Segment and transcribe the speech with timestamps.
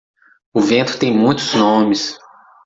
[0.51, 2.17] O vento tem muitos nomes.